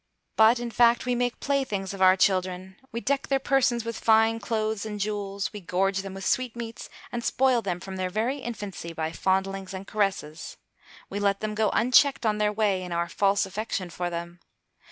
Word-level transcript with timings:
But, 0.35 0.57
in 0.57 0.71
fact, 0.71 1.05
we 1.05 1.13
make 1.13 1.39
playthings 1.39 1.93
of 1.93 2.01
our 2.01 2.17
children. 2.17 2.75
We 2.91 3.01
deck 3.01 3.27
their 3.27 3.37
persons 3.37 3.85
with 3.85 3.99
fine 3.99 4.39
clothes 4.39 4.83
and 4.83 4.99
jewels, 4.99 5.53
we 5.53 5.61
gorge 5.61 5.99
them 5.99 6.15
with 6.15 6.25
sweetmeats, 6.25 6.89
and 7.11 7.23
spoil 7.23 7.61
them 7.61 7.79
from 7.79 7.97
their 7.97 8.09
very 8.09 8.39
infancy 8.39 8.93
by 8.93 9.11
fondlings 9.11 9.75
and 9.75 9.85
caresses. 9.85 10.57
We 11.11 11.19
let 11.19 11.39
them 11.41 11.53
go 11.53 11.69
unchecked 11.69 12.25
on 12.25 12.39
their 12.39 12.51
way 12.51 12.81
in 12.81 12.91
our 12.91 13.07
false 13.09 13.45
affection 13.45 13.91
for 13.91 14.09
them. 14.09 14.39